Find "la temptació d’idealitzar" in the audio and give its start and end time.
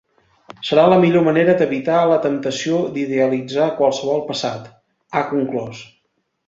2.13-3.71